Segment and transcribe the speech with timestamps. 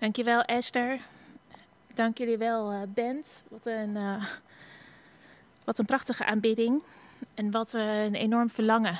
[0.00, 1.00] Dankjewel Esther.
[1.94, 3.42] Dank jullie wel uh, Bent.
[3.48, 4.24] Wat een, uh,
[5.64, 6.82] wat een prachtige aanbidding.
[7.34, 8.98] En wat uh, een enorm verlangen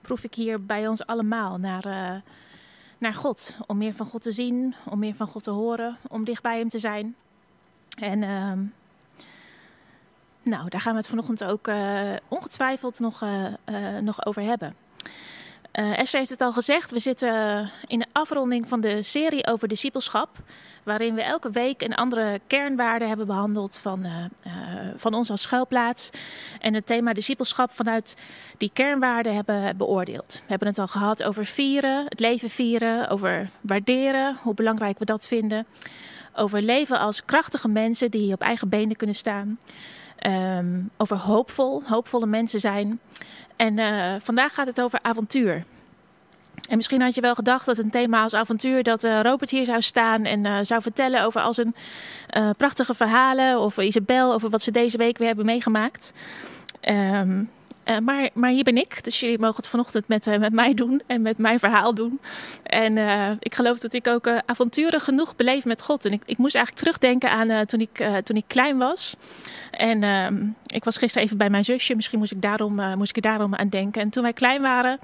[0.00, 2.22] proef ik hier bij ons allemaal naar,
[2.98, 3.56] naar God.
[3.66, 6.58] Om meer van God te zien, om meer van God te horen, om dicht bij
[6.58, 7.16] Hem te zijn.
[7.98, 8.58] En ehm,
[10.42, 11.70] nou, daar gaan we het vanochtend ook
[12.28, 13.24] ongetwijfeld nog,
[14.00, 14.74] nog over hebben.
[15.78, 19.68] Uh, Esther heeft het al gezegd, we zitten in de afronding van de serie over
[19.68, 20.28] discipelschap.
[20.82, 24.52] Waarin we elke week een andere kernwaarde hebben behandeld van, uh, uh,
[24.96, 26.10] van ons als schuilplaats.
[26.60, 28.16] En het thema discipelschap vanuit
[28.56, 30.34] die kernwaarden hebben beoordeeld.
[30.34, 35.04] We hebben het al gehad over vieren, het leven vieren, over waarderen, hoe belangrijk we
[35.04, 35.66] dat vinden.
[36.34, 39.58] Over leven als krachtige mensen die op eigen benen kunnen staan.
[40.26, 43.00] Um, over hoopvol, hoopvolle mensen zijn.
[43.56, 45.64] En uh, vandaag gaat het over avontuur.
[46.68, 49.64] En misschien had je wel gedacht dat een thema als avontuur, dat uh, Robert hier
[49.64, 51.74] zou staan en uh, zou vertellen over al zijn
[52.56, 53.60] prachtige verhalen.
[53.60, 56.12] Of Isabel over wat ze deze week weer hebben meegemaakt.
[56.88, 57.50] Um,
[57.88, 60.74] uh, maar, maar hier ben ik, dus jullie mogen het vanochtend met, uh, met mij
[60.74, 62.20] doen en met mijn verhaal doen.
[62.62, 66.04] En uh, ik geloof dat ik ook avonturen genoeg beleef met God.
[66.04, 69.16] En ik, ik moest eigenlijk terugdenken aan toen, ik, toen ik klein was.
[69.70, 73.16] En ehm, ik was gisteren even bij mijn zusje, misschien moest ik, daarom, moest ik
[73.16, 74.02] er daarom aan denken.
[74.02, 74.98] En toen wij klein waren,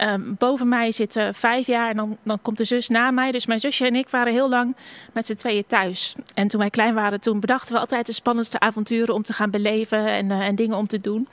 [0.00, 3.32] um, boven mij zitten vijf jaar en dan, dan komt de zus na mij.
[3.32, 4.76] Dus mijn zusje en ik waren heel lang
[5.12, 6.14] met z'n tweeën thuis.
[6.34, 9.50] En toen wij klein waren, toen bedachten we altijd de spannendste avonturen om te gaan
[9.50, 11.28] beleven en, en dingen om te doen.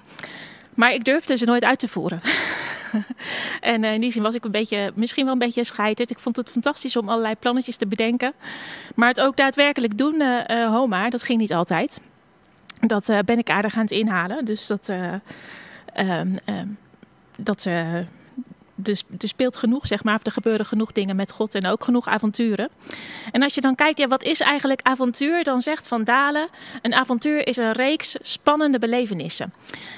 [0.73, 2.21] Maar ik durfde ze nooit uit te voeren.
[3.61, 6.09] en uh, in die zin was ik een beetje, misschien wel een beetje scheiterd.
[6.09, 8.33] Ik vond het fantastisch om allerlei plannetjes te bedenken.
[8.95, 12.01] Maar het ook daadwerkelijk doen, uh, Homa, dat ging niet altijd.
[12.79, 14.45] Dat ben ik aardig aan het inhalen.
[14.45, 16.77] Dus dat, um, um,
[17.35, 17.67] dat
[18.81, 20.19] dus er speelt genoeg, zeg maar.
[20.23, 22.69] Er gebeuren genoeg dingen met God en ook genoeg avonturen.
[23.31, 25.43] En als je dan kijkt, ja, wat is eigenlijk avontuur?
[25.43, 26.47] Dan zegt Van Dalen,
[26.81, 29.53] een avontuur is een reeks spannende belevenissen.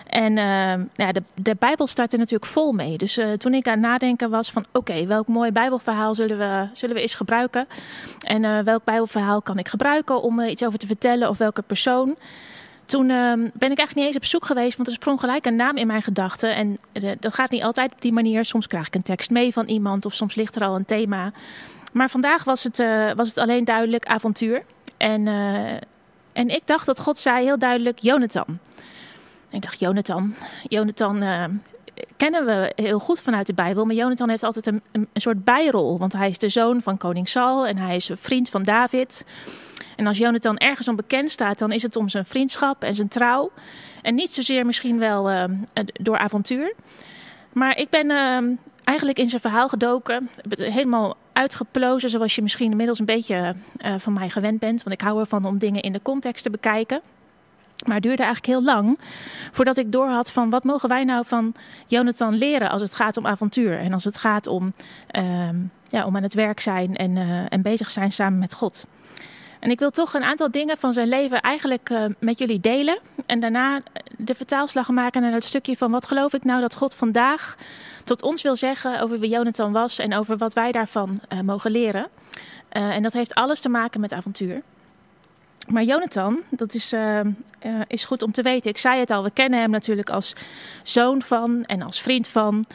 [0.08, 2.98] En uh, ja, de, de Bijbel staat er natuurlijk vol mee.
[2.98, 6.68] Dus uh, toen ik aan het nadenken was van, oké, welk mooi Bijbelverhaal zullen we,
[6.74, 7.68] zullen we eens gebruiken?
[8.20, 12.16] En uh, welk Bijbelverhaal kan ik gebruiken om iets over te vertellen of welke persoon?
[12.94, 15.56] Toen uh, ben ik eigenlijk niet eens op zoek geweest, want er sprong gelijk een
[15.56, 16.56] naam in mijn gedachten.
[16.56, 18.46] En de, dat gaat niet altijd op die manier.
[18.46, 21.32] Soms krijg ik een tekst mee van iemand of soms ligt er al een thema.
[21.94, 24.64] Maar vandaag was het, uh, was het alleen duidelijk avontuur.
[24.98, 25.72] En, uh,
[26.34, 28.60] en ik dacht dat God zei heel duidelijk Jonathan.
[29.50, 30.36] ik dacht, Jonathan,
[30.68, 31.22] Jonathan
[32.18, 33.86] kennen we heel goed vanuit de Bijbel.
[33.86, 35.98] Maar Jonathan heeft altijd een, een, een soort bijrol.
[35.98, 39.26] Want hij is de zoon van koning Saul en hij is een vriend van David.
[40.04, 43.08] En als Jonathan ergens om bekend staat, dan is het om zijn vriendschap en zijn
[43.08, 43.52] trouw.
[44.02, 45.44] En niet zozeer misschien wel uh,
[45.94, 46.74] door avontuur.
[47.54, 50.30] Maar ik ben uh, eigenlijk in zijn verhaal gedoken.
[50.50, 53.56] Helemaal uitgeplozen, zoals je misschien inmiddels een beetje
[53.86, 54.84] uh, van mij gewend bent.
[54.84, 57.02] Want ik hou ervan om dingen in de context te bekijken.
[57.86, 59.00] Maar het duurde eigenlijk heel lang
[59.52, 61.54] voordat ik doorhad van wat mogen wij nou van
[61.88, 63.80] Jonathan leren als het gaat om avontuur.
[63.80, 64.74] En als het gaat om,
[65.08, 65.56] ehm,
[65.90, 67.18] ja, om aan het werk zijn en,
[67.50, 68.86] en bezig zijn samen met God.
[69.64, 73.00] En ik wil toch een aantal dingen van zijn leven eigenlijk uh, met jullie delen.
[73.26, 73.82] En daarna
[74.18, 77.58] de vertaalslag maken naar het stukje van wat geloof ik nou dat God vandaag
[78.04, 81.72] tot ons wil zeggen over wie Jonathan was en over wat wij daarvan uh, mogen
[81.72, 82.08] leren.
[82.70, 84.62] En dat heeft alles te maken met avontuur.
[85.68, 86.94] Maar Jonathan, dat is,
[87.88, 88.70] is goed om te weten.
[88.70, 90.34] Ik zei het al, we kennen hem natuurlijk als
[90.84, 92.66] zoon van en als vriend van.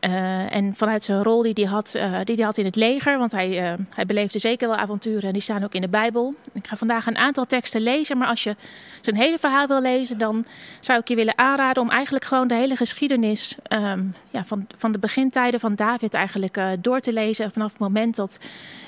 [0.00, 3.18] Uh, en vanuit zijn rol die hij had, uh, die hij had in het leger,
[3.18, 6.34] want hij, uh, hij beleefde zeker wel avonturen en die staan ook in de Bijbel.
[6.52, 8.56] Ik ga vandaag een aantal teksten lezen, maar als je
[9.00, 10.46] zijn hele verhaal wil lezen, dan
[10.80, 14.92] zou ik je willen aanraden om eigenlijk gewoon de hele geschiedenis um, ja, van, van
[14.92, 18.38] de begintijden van David eigenlijk door te lezen vanaf het moment dat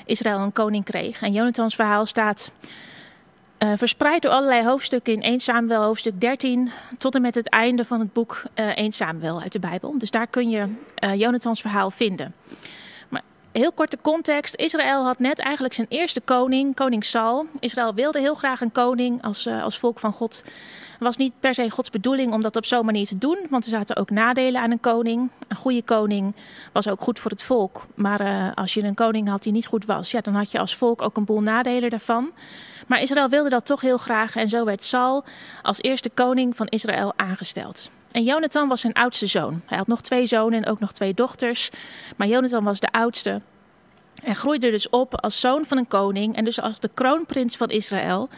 [0.05, 1.21] Israël een koning kreeg.
[1.21, 2.51] En Jonathans verhaal staat
[3.59, 7.85] uh, verspreid door allerlei hoofdstukken in 1 Samuel hoofdstuk 13 tot en met het einde
[7.85, 9.97] van het boek uh, 1 Samuel uit de Bijbel.
[9.97, 10.67] Dus daar kun je
[11.03, 12.35] uh, Jonathans verhaal vinden.
[13.09, 14.55] Maar heel korte context.
[14.55, 17.45] Israël had net eigenlijk zijn eerste koning, koning Saul.
[17.59, 20.43] Israël wilde heel graag een koning als, als volk van God.
[20.99, 23.69] Was niet per se Gods bedoeling om dat op zo'n manier te doen, want er
[23.69, 25.31] zaten ook nadelen aan een koning.
[25.47, 26.35] Een goede koning
[26.71, 27.85] was ook goed voor het volk.
[27.95, 30.75] Maar als je een koning had die niet goed was, ja, dan had je als
[30.75, 32.31] volk ook een boel nadelen daarvan.
[32.89, 35.23] Maar Israël wilde dat toch heel graag en zo werd Saul
[35.61, 37.89] als eerste koning van Israël aangesteld.
[38.11, 39.61] En Jonathan was zijn oudste zoon.
[39.65, 41.69] Hij had nog twee zonen en ook nog twee dochters.
[42.15, 43.41] Maar Jonathan was de oudste.
[44.23, 47.67] En groeide dus op als zoon van een koning en dus als de kroonprins van
[47.67, 48.29] Israël,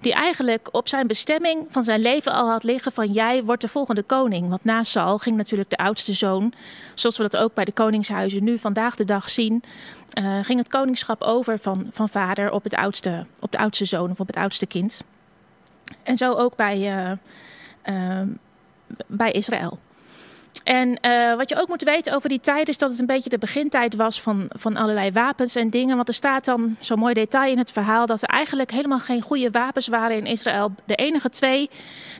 [0.00, 3.68] die eigenlijk op zijn bestemming van zijn leven al had liggen van jij wordt de
[3.68, 4.48] volgende koning.
[4.48, 6.52] Want na Saul ging natuurlijk de oudste zoon,
[6.94, 9.62] zoals we dat ook bij de koningshuizen nu vandaag de dag zien,
[10.18, 14.10] uh, ging het koningschap over van, van vader op, het oudste, op de oudste zoon
[14.10, 15.02] of op het oudste kind.
[16.02, 17.12] En zo ook bij, uh,
[17.94, 18.28] uh,
[19.06, 19.78] bij Israël.
[20.70, 23.30] En uh, wat je ook moet weten over die tijd is dat het een beetje
[23.30, 25.96] de begintijd was van, van allerlei wapens en dingen.
[25.96, 29.20] Want er staat dan zo'n mooi detail in het verhaal dat er eigenlijk helemaal geen
[29.20, 30.72] goede wapens waren in Israël.
[30.84, 31.70] De enige twee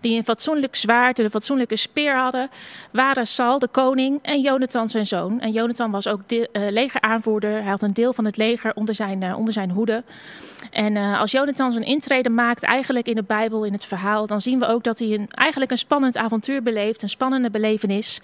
[0.00, 2.50] die een fatsoenlijk zwaard en een fatsoenlijke speer hadden,
[2.92, 5.40] waren Saul, de koning, en Jonathan, zijn zoon.
[5.40, 7.50] En Jonathan was ook de, uh, legeraanvoerder.
[7.50, 10.02] Hij had een deel van het leger onder zijn, uh, onder zijn hoede.
[10.70, 14.40] En uh, als Jonathan zijn intrede maakt, eigenlijk in de Bijbel, in het verhaal, dan
[14.40, 18.20] zien we ook dat hij een, eigenlijk een spannend avontuur beleeft, een spannende belevenis.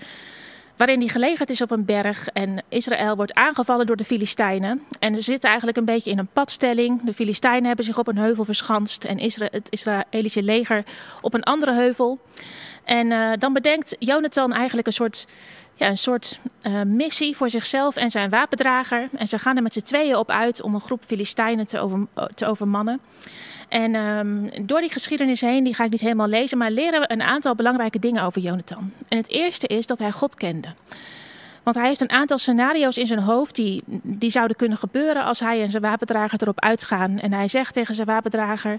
[0.77, 4.83] Waarin hij gelegerd is op een berg en Israël wordt aangevallen door de Filistijnen.
[4.99, 7.03] En ze zitten eigenlijk een beetje in een padstelling.
[7.05, 10.85] De Filistijnen hebben zich op een heuvel verschanst en Isra het Israëlische leger
[11.21, 12.19] op een andere heuvel.
[12.85, 15.27] En uh, dan bedenkt Jonathan eigenlijk een soort
[15.77, 19.09] ja, een soort uh, missie voor zichzelf en zijn wapendrager.
[19.17, 22.07] En ze gaan er met z'n tweeën op uit om een groep Filistijnen te, over,
[22.35, 23.01] te overmannen.
[23.69, 27.13] En um, door die geschiedenis heen, die ga ik niet helemaal lezen, maar leren we
[27.13, 28.93] een aantal belangrijke dingen over Jonathan.
[29.09, 30.69] En het eerste is dat hij God kende.
[31.63, 35.41] Want hij heeft een aantal scenario's in zijn hoofd die, die zouden kunnen gebeuren als
[35.41, 37.19] hij en zijn wapendrager erop uitgaan.
[37.19, 38.79] En hij zegt tegen zijn wapendrager: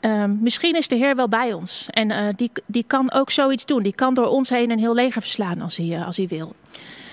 [0.00, 1.88] uh, misschien is de Heer wel bij ons.
[1.90, 3.82] En uh, die, die kan ook zoiets doen.
[3.82, 6.54] Die kan door ons heen een heel leger verslaan als hij, uh, als hij wil.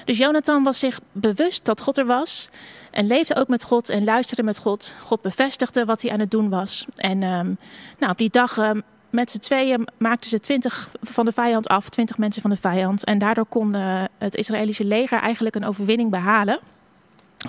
[0.05, 2.49] Dus Jonathan was zich bewust dat God er was.
[2.91, 4.93] En leefde ook met God en luisterde met God.
[5.01, 6.85] God bevestigde wat hij aan het doen was.
[6.95, 7.57] En um,
[7.99, 8.69] nou, op die dag uh,
[9.09, 11.89] met z'n tweeën maakten ze twintig van de vijand af.
[11.89, 13.03] Twintig mensen van de vijand.
[13.03, 13.73] En daardoor kon
[14.17, 16.59] het Israëlische leger eigenlijk een overwinning behalen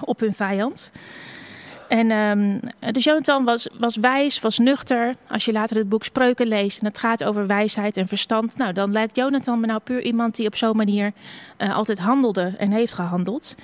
[0.00, 0.92] op hun vijand.
[1.88, 2.60] En um,
[2.92, 5.14] dus Jonathan was, was wijs, was nuchter.
[5.28, 8.72] Als je later het boek Spreuken leest en het gaat over wijsheid en verstand, nou,
[8.72, 11.12] dan lijkt Jonathan me nou puur iemand die op zo'n manier
[11.58, 13.54] uh, altijd handelde en heeft gehandeld.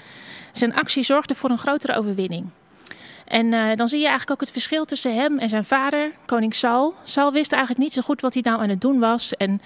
[0.52, 2.46] Zijn actie zorgde voor een grotere overwinning.
[3.24, 6.54] En uh, dan zie je eigenlijk ook het verschil tussen hem en zijn vader, koning
[6.54, 6.94] Saul.
[7.02, 9.36] Saul wist eigenlijk niet zo goed wat hij nou aan het doen was.
[9.36, 9.60] En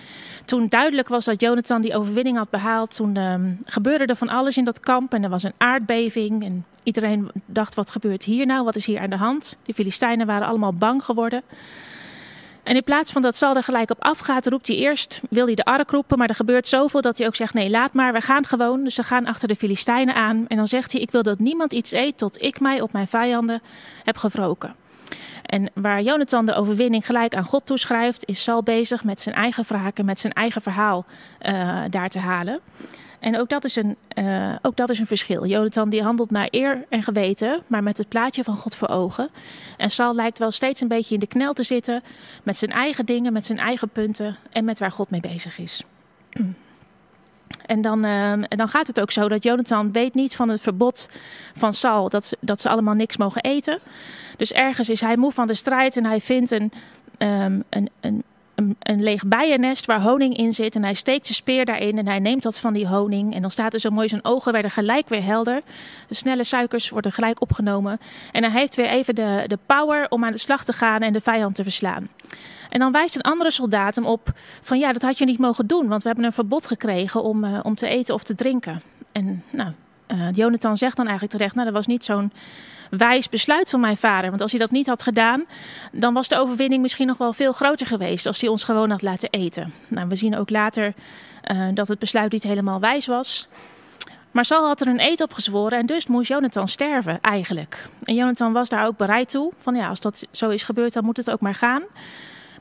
[0.44, 4.56] toen duidelijk was dat Jonathan die overwinning had behaald, toen um, gebeurde er van alles
[4.56, 5.12] in dat kamp.
[5.12, 8.64] En er was een aardbeving en iedereen dacht, wat gebeurt hier nou?
[8.64, 9.56] Wat is hier aan de hand?
[9.62, 11.42] De Filistijnen waren allemaal bang geworden.
[12.62, 15.54] En in plaats van dat Saul er gelijk op afgaat, roept hij eerst, wil hij
[15.54, 18.20] de ark roepen, maar er gebeurt zoveel dat hij ook zegt, nee, laat maar, we
[18.20, 18.84] gaan gewoon.
[18.84, 21.72] Dus ze gaan achter de Filistijnen aan en dan zegt hij, ik wil dat niemand
[21.72, 23.62] iets eet tot ik mij op mijn vijanden
[24.04, 24.74] heb gewroken.
[25.42, 29.64] En waar Jonathan de overwinning gelijk aan God toeschrijft, is Saul bezig met zijn eigen
[29.68, 31.04] wraken, met zijn eigen verhaal
[31.42, 32.60] uh, daar te halen.
[33.18, 35.46] En ook dat, is een, uh, ook dat is een verschil.
[35.46, 39.28] Jonathan die handelt naar eer en geweten, maar met het plaatje van God voor ogen.
[39.76, 42.02] En Saul lijkt wel steeds een beetje in de knel te zitten
[42.42, 45.82] met zijn eigen dingen, met zijn eigen punten en met waar God mee bezig is.
[47.66, 50.60] En dan, uh, en dan gaat het ook zo dat Jonathan weet niet van het
[50.60, 51.08] verbod
[51.54, 53.78] van Saul dat, dat ze allemaal niks mogen eten.
[54.36, 56.72] Dus ergens is hij moe van de strijd en hij vindt een,
[57.18, 58.24] um, een, een
[58.56, 60.74] een, leeg bijennest waar honing in zit.
[60.74, 63.34] En hij steekt zijn speer daarin en hij neemt wat van die honing.
[63.34, 65.62] En dan staat er zo mooi, zijn ogen werden gelijk weer helder.
[66.08, 68.00] De snelle suikers worden gelijk opgenomen.
[68.32, 71.12] En hij heeft weer even de, de power om aan de slag te gaan en
[71.12, 72.08] de vijand te verslaan.
[72.68, 74.32] En dan wijst een andere soldaat hem op
[74.62, 75.88] van ja, dat had je niet mogen doen.
[75.88, 78.82] Want we hebben een verbod gekregen om, uh, om te eten of te drinken.
[79.12, 79.72] En nou,
[80.08, 82.32] uh, Jonathan zegt dan eigenlijk terecht, nou dat was niet zo'n
[82.90, 84.28] wijs besluit van mijn vader.
[84.30, 85.44] Want als hij dat niet had gedaan,
[85.92, 89.02] dan was de overwinning misschien nog wel veel groter geweest als hij ons gewoon had
[89.02, 89.72] laten eten.
[89.88, 90.94] Nou, we zien ook later
[91.44, 93.48] uh, dat het besluit niet helemaal wijs was.
[94.30, 97.88] Maar Saul had er een eed op gezworen en dus moest Jonathan sterven eigenlijk.
[98.02, 99.52] En Jonathan was daar ook bereid toe.
[99.58, 101.82] Van ja, als dat zo is gebeurd, dan moet het ook maar gaan.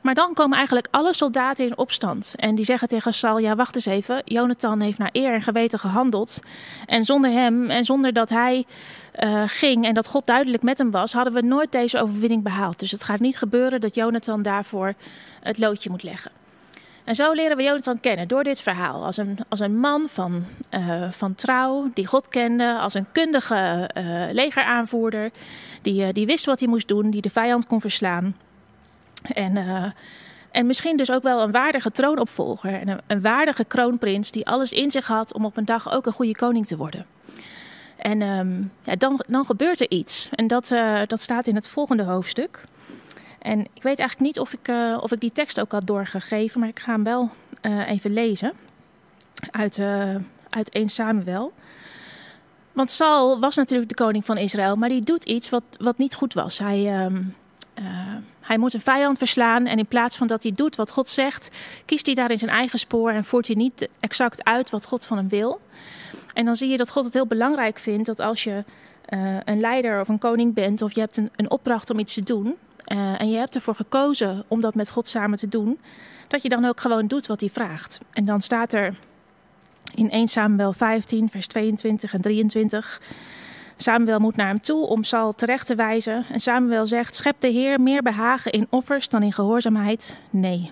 [0.02, 2.34] Maar dan komen eigenlijk alle soldaten in opstand.
[2.36, 4.22] En die zeggen tegen Saul: Ja, wacht eens even.
[4.26, 6.40] Jonathan heeft naar eer en geweten gehandeld.
[6.86, 8.66] En zonder hem en zonder dat hij
[9.24, 12.80] uh, ging en dat God duidelijk met hem was, hadden we nooit deze overwinning behaald.
[12.80, 14.94] Dus het gaat niet gebeuren dat Jonathan daarvoor
[15.42, 16.32] het loodje moet leggen.
[17.04, 19.06] En zo leren we Jonathan kennen door dit verhaal.
[19.06, 22.78] Als een, als een man van, uh, van trouw, die God kende.
[22.80, 25.32] Als een kundige uh, legeraanvoerder.
[25.82, 28.36] Die, die wist wat hij moest doen, die de vijand kon verslaan.
[29.34, 29.58] En,
[30.52, 32.74] en misschien dus ook wel een waardige troonopvolger.
[32.74, 36.14] En een waardige kroonprins die alles in zich had om op een dag ook een
[36.14, 37.06] goede koning te worden.
[38.06, 40.30] En um, ja, dan, dan gebeurt er iets.
[40.32, 42.64] En dat, uh, dat staat in het volgende hoofdstuk.
[43.40, 46.60] En ik weet eigenlijk niet of ik, uh, of ik die tekst ook had doorgegeven,
[46.60, 47.30] maar ik ga hem wel
[47.62, 48.54] uh, even lezen
[49.52, 49.80] uit,
[50.50, 51.54] uit 1 Samuel.
[52.72, 56.16] Want Saul was natuurlijk de koning van Israël, maar die doet iets wat, wat niet
[56.16, 56.60] goed was.
[56.60, 57.22] Hij, ehm,
[57.74, 57.84] eh,
[58.42, 61.50] hij moet een vijand verslaan en in plaats van dat hij doet wat God zegt,
[61.86, 65.06] kiest hij daar in zijn eigen spoor en voert hij niet exact uit wat God
[65.06, 65.60] van hem wil.
[66.36, 68.64] En dan zie je dat God het heel belangrijk vindt dat als je
[69.10, 72.14] uh, een leider of een koning bent of je hebt een, een opdracht om iets
[72.14, 75.80] te doen uh, en je hebt ervoor gekozen om dat met God samen te doen,
[76.28, 78.00] dat je dan ook gewoon doet wat hij vraagt.
[78.14, 78.96] En dan staat er
[79.96, 83.02] in 1 Samuel 15, vers 22 en 23.
[83.78, 86.26] Samuel moet naar hem toe om Saul terecht te wijzen.
[86.32, 90.20] En Samuel zegt: Schep de Heer meer behagen in offers dan in gehoorzaamheid?
[90.30, 90.72] Nee.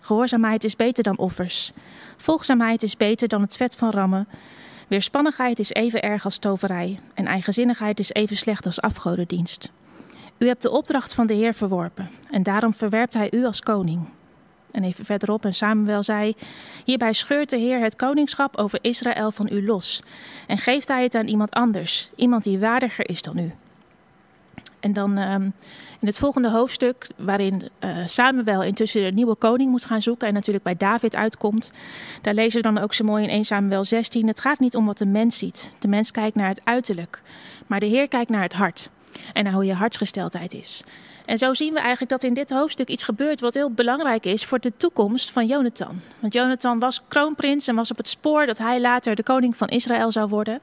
[0.00, 1.72] Gehoorzaamheid is beter dan offers.
[2.16, 4.28] Volgzaamheid is beter dan het vet van rammen.
[4.90, 6.98] Weerspannigheid is even erg als toverij.
[7.14, 9.70] En eigenzinnigheid is even slecht als afgodendienst.
[10.38, 12.10] U hebt de opdracht van de Heer verworpen.
[12.30, 14.08] En daarom verwerpt hij u als koning.
[14.70, 16.34] En even verderop, en Samuel zei:
[16.84, 20.02] Hierbij scheurt de Heer het koningschap over Israël van u los.
[20.46, 23.52] En geeft hij het aan iemand anders, iemand die waardiger is dan u.
[24.80, 25.52] En dan um,
[26.00, 30.34] in het volgende hoofdstuk, waarin uh, Samuel intussen de nieuwe koning moet gaan zoeken en
[30.34, 31.72] natuurlijk bij David uitkomt,
[32.22, 34.86] daar lezen we dan ook zo mooi in 1 Samuel 16: Het gaat niet om
[34.86, 35.72] wat de mens ziet.
[35.78, 37.22] De mens kijkt naar het uiterlijk,
[37.66, 38.90] maar de Heer kijkt naar het hart
[39.32, 40.84] en naar hoe je hartsgesteldheid is.
[41.26, 44.44] En zo zien we eigenlijk dat in dit hoofdstuk iets gebeurt wat heel belangrijk is
[44.44, 46.00] voor de toekomst van Jonathan.
[46.18, 49.68] Want Jonathan was kroonprins en was op het spoor dat hij later de koning van
[49.68, 50.60] Israël zou worden.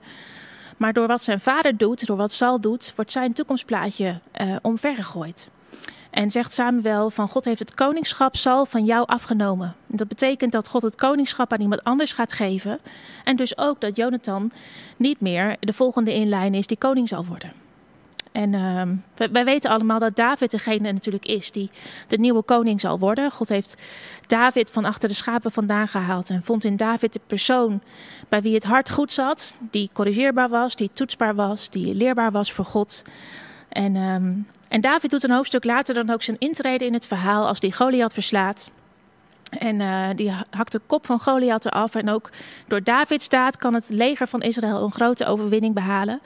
[0.77, 5.49] Maar door wat zijn vader doet, door wat Saul doet, wordt zijn toekomstplaatje uh, omvergegooid.
[6.09, 9.75] En zegt Samuel van God heeft het koningschap Saul van jou afgenomen.
[9.87, 12.79] Dat betekent dat God het koningschap aan iemand anders gaat geven.
[13.23, 14.51] En dus ook dat Jonathan
[14.97, 17.66] niet meer de volgende in lijn is die koning zal worden.
[18.31, 21.69] En uh, wij, weten allemaal dat David degene natuurlijk is die
[22.07, 23.31] de nieuwe koning zal worden.
[23.31, 23.75] God heeft
[24.27, 27.81] David van achter de schapen vandaan gehaald en vond in David de persoon
[28.29, 32.51] bij wie het hart goed zat, die corrigeerbaar was, die toetsbaar was, die leerbaar was
[32.51, 33.03] voor God.
[33.69, 37.47] En, um, en David doet een hoofdstuk later dan ook zijn intrede in het verhaal
[37.47, 38.71] als die Goliath verslaat.
[39.49, 41.95] En uh, die hakt de kop van Goliath eraf.
[41.95, 42.29] En ook
[42.67, 46.19] door Davids daad kan het leger van Israël een grote overwinning behalen.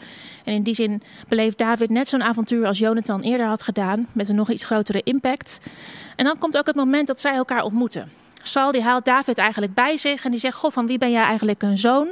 [0.44, 4.08] En in die zin beleeft David net zo'n avontuur als Jonathan eerder had gedaan.
[4.12, 5.60] Met een nog iets grotere impact.
[6.16, 8.12] En dan komt ook het moment dat zij elkaar ontmoeten.
[8.44, 10.26] Saul die haalt David eigenlijk bij zich.
[10.26, 12.12] En die zegt, goh, van wie ben jij eigenlijk een zoon?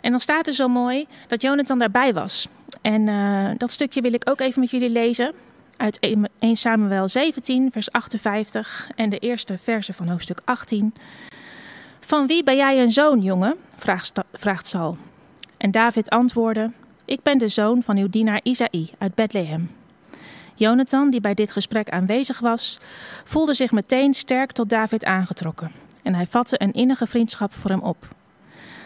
[0.00, 2.48] En dan staat er zo mooi dat Jonathan daarbij was.
[2.82, 5.32] En uh, dat stukje wil ik ook even met jullie lezen
[5.76, 5.98] uit
[6.38, 10.94] 1 Samuel 17, vers 58 en de eerste verse van hoofdstuk 18.
[12.00, 13.54] Van wie ben jij een zoon, jongen?
[13.76, 14.96] vraagt, vraagt Saul.
[15.56, 16.70] En David antwoordde:
[17.04, 19.70] Ik ben de zoon van uw dienaar Isaï uit Bethlehem.
[20.54, 22.78] Jonathan, die bij dit gesprek aanwezig was,
[23.24, 25.70] voelde zich meteen sterk tot David aangetrokken
[26.02, 28.08] en hij vatte een innige vriendschap voor hem op.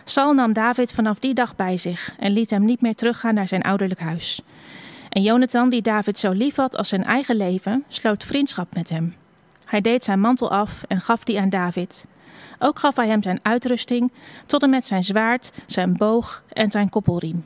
[0.04, 3.48] Saul nam David vanaf die dag bij zich en liet hem niet meer teruggaan naar
[3.48, 4.40] zijn ouderlijk huis.
[5.16, 9.14] En Jonathan, die David zo lief had als zijn eigen leven, sloot vriendschap met hem.
[9.64, 12.06] Hij deed zijn mantel af en gaf die aan David.
[12.58, 14.12] Ook gaf hij hem zijn uitrusting,
[14.46, 17.44] tot en met zijn zwaard, zijn boog en zijn koppelriem.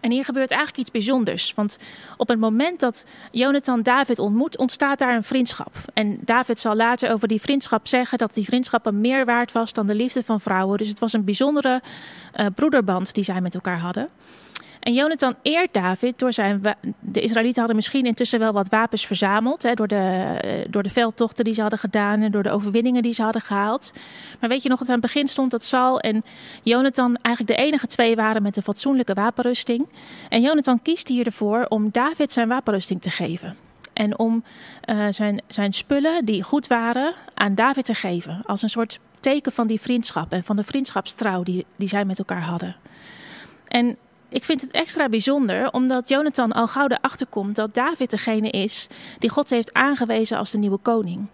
[0.00, 1.54] En hier gebeurt eigenlijk iets bijzonders.
[1.54, 1.78] Want
[2.16, 5.76] op het moment dat Jonathan David ontmoet, ontstaat daar een vriendschap.
[5.94, 9.86] En David zal later over die vriendschap zeggen dat die vriendschap meer waard was dan
[9.86, 10.78] de liefde van vrouwen.
[10.78, 11.82] Dus het was een bijzondere
[12.36, 14.08] uh, broederband die zij met elkaar hadden.
[14.82, 16.62] En Jonathan eert David door zijn.
[17.00, 19.62] De Israëlieten hadden misschien intussen wel wat wapens verzameld.
[19.62, 23.02] Hè, door, de, eh, door de veldtochten die ze hadden gedaan en door de overwinningen
[23.02, 23.92] die ze hadden gehaald.
[24.40, 26.24] Maar weet je nog dat aan het begin stond dat Saul en
[26.62, 29.88] Jonathan eigenlijk de enige twee waren met een fatsoenlijke wapenrusting.
[30.28, 33.56] En Jonathan kiest hier ervoor om David zijn wapenrusting te geven.
[33.92, 34.44] En om
[34.86, 38.42] uh, zijn, zijn spullen die goed waren aan David te geven.
[38.46, 42.18] Als een soort teken van die vriendschap en van de vriendschapstrouw die, die zij met
[42.18, 42.76] elkaar hadden.
[43.68, 43.96] En
[44.32, 48.88] ik vind het extra bijzonder omdat Jonathan al gauw erachter komt dat David degene is
[49.18, 51.26] die God heeft aangewezen als de nieuwe koning.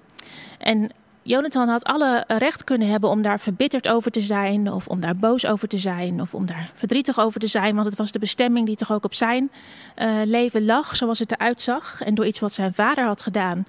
[0.59, 0.91] En
[1.23, 5.17] Jonathan had alle recht kunnen hebben om daar verbitterd over te zijn, of om daar
[5.17, 8.19] boos over te zijn, of om daar verdrietig over te zijn, want het was de
[8.19, 9.51] bestemming die toch ook op zijn
[9.97, 12.01] uh, leven lag, zoals het eruit zag.
[12.03, 13.67] En door iets wat zijn vader had gedaan,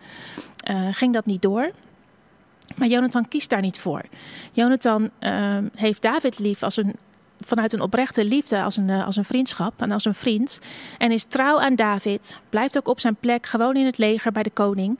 [0.69, 1.71] uh, ging dat niet door.
[2.75, 4.01] Maar Jonathan kiest daar niet voor.
[4.51, 6.95] Jonathan uh, heeft David lief als een
[7.45, 10.59] vanuit een oprechte liefde als een, eh, als een vriendschap en als een vriend.
[10.97, 12.39] En is trouw aan David.
[12.49, 14.99] Blijft ook op zijn plek, gewoon in het leger bij de koning.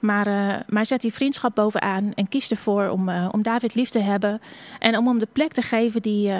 [0.00, 3.88] Maar, uh, maar zet die vriendschap bovenaan en kiest ervoor om, uh, om David lief
[3.88, 4.40] te hebben.
[4.78, 6.32] En om hem de plek te geven die,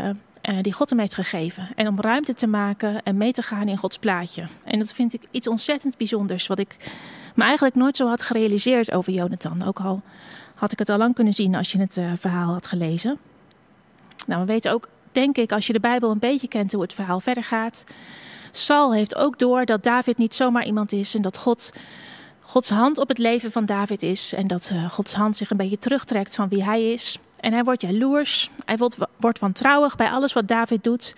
[0.60, 1.68] die God hem heeft gegeven.
[1.74, 4.46] En om ruimte te maken en mee te gaan in Gods plaatje.
[4.64, 6.46] En dat vind ik iets ontzettend bijzonders.
[6.46, 6.76] Wat ik
[7.34, 9.64] me eigenlijk nooit zo had gerealiseerd over Jonathan.
[9.64, 10.02] Ook al
[10.54, 13.18] had ik het al lang kunnen zien als je het verhaal had gelezen.
[14.26, 16.94] Nou, we weten ook denk ik, als je de Bijbel een beetje kent, hoe het
[16.94, 17.84] verhaal verder gaat.
[18.50, 21.72] Saul heeft ook door dat David niet zomaar iemand is en dat God,
[22.40, 24.32] Gods hand op het leven van David is.
[24.32, 27.18] En dat uh, Gods hand zich een beetje terugtrekt van wie hij is.
[27.40, 31.14] En hij wordt jaloers, hij wordt, wordt wantrouwig bij alles wat David doet.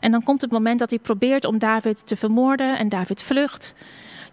[0.00, 3.74] En dan komt het moment dat hij probeert om David te vermoorden en David vlucht.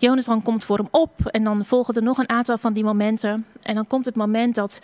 [0.04, 3.46] Jonathan komt voor hem op en dan volgen er nog een aantal van die momenten.
[3.62, 4.82] En dan komt het moment dat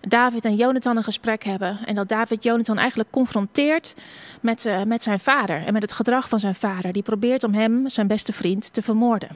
[0.00, 1.78] David en Jonathan een gesprek hebben.
[1.84, 3.94] En dat David Jonathan eigenlijk confronteert
[4.40, 6.92] met, uh, met zijn vader en met het gedrag van zijn vader.
[6.92, 9.28] Die probeert om hem, zijn beste vriend, te vermoorden.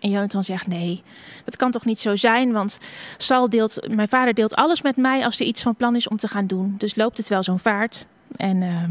[0.00, 1.02] En Jonathan zegt: Nee,
[1.44, 2.52] dat kan toch niet zo zijn?
[2.52, 2.80] Want
[3.16, 6.16] Saul deelt, mijn vader deelt alles met mij als er iets van plan is om
[6.16, 6.74] te gaan doen.
[6.78, 8.06] Dus loopt het wel zo'n vaart.
[8.36, 8.82] En uh,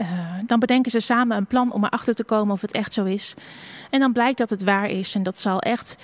[0.00, 0.06] uh,
[0.46, 3.34] dan bedenken ze samen een plan om erachter te komen of het echt zo is.
[3.90, 5.96] En dan blijkt dat het waar is en dat Saul echt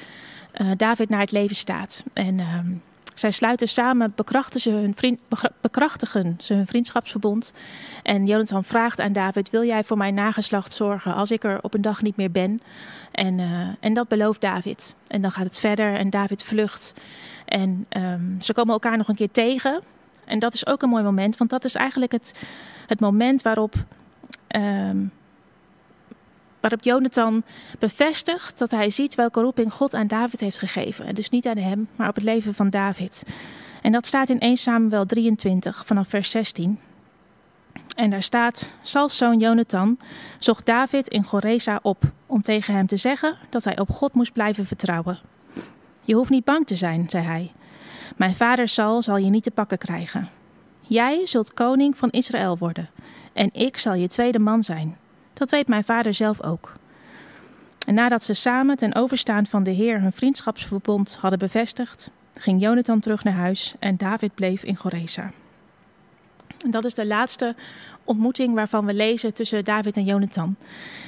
[0.60, 2.04] uh, David naar het leven staat.
[2.12, 2.66] En ehm,
[3.14, 5.18] zij sluiten samen, bekrachtigen ze, hun vriend,
[5.60, 7.52] bekrachtigen ze hun vriendschapsverbond.
[8.02, 11.74] En Jonathan vraagt aan David: Wil jij voor mijn nageslacht zorgen als ik er op
[11.74, 12.60] een dag niet meer ben?
[13.12, 14.94] En, uh, en dat belooft David.
[15.06, 16.94] En dan gaat het verder en David vlucht.
[17.44, 19.82] En um, ze komen elkaar nog een keer tegen.
[20.24, 22.34] En dat is ook een mooi moment, want dat is eigenlijk het,
[22.86, 23.74] het moment waarop.
[24.56, 25.12] Um,
[26.60, 27.44] waarop Jonathan
[27.78, 31.06] bevestigt dat hij ziet welke roeping God aan David heeft gegeven.
[31.06, 33.22] En dus niet aan hem, maar op het leven van David.
[33.82, 36.78] En dat staat in 1 Samuel 23 vanaf vers 16.
[37.96, 39.98] En daar staat: Sauls zoon Jonathan
[40.38, 44.32] zocht David in Goreza op om tegen hem te zeggen dat hij op God moest
[44.32, 45.18] blijven vertrouwen.
[46.02, 47.52] Je hoeft niet bang te zijn, zei hij.
[48.16, 50.28] Mijn vader Saul zal je niet te pakken krijgen.
[50.80, 52.90] Jij zult koning van Israël worden
[53.32, 54.96] en ik zal je tweede man zijn.
[55.32, 56.72] Dat weet mijn vader zelf ook.
[57.86, 63.00] En nadat ze samen ten overstaan van de Heer hun vriendschapsverbond hadden bevestigd, ging Jonathan
[63.00, 65.30] terug naar huis en David bleef in Goreza.
[66.64, 67.54] En dat is de laatste
[68.04, 70.56] ontmoeting waarvan we lezen tussen David en Jonathan.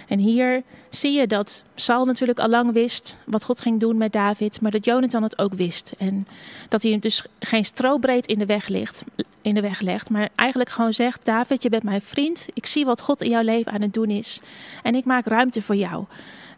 [0.09, 4.13] En hier zie je dat Saul natuurlijk al lang wist wat God ging doen met
[4.13, 5.95] David, maar dat Jonathan het ook wist.
[5.99, 6.27] En
[6.69, 9.05] dat hij dus geen strobreed in de weg, ligt,
[9.43, 12.47] in de weg legt, maar eigenlijk gewoon zegt: David, je bent mijn vriend.
[12.53, 14.41] Ik zie wat God in jouw leven aan het doen is.
[14.83, 16.05] En ik maak ruimte voor jou.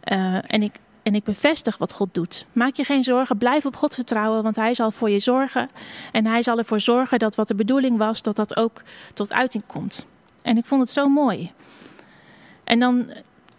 [0.03, 2.45] Uh, en ik en ik bevestig wat God doet.
[2.51, 5.69] Maak je geen zorgen, blijf op God vertrouwen, want Hij zal voor je zorgen.
[6.11, 8.81] En Hij zal ervoor zorgen dat wat de bedoeling was, dat dat ook
[9.13, 10.05] tot uiting komt.
[10.47, 11.51] En ik vond het zo mooi.
[12.63, 13.09] En dan,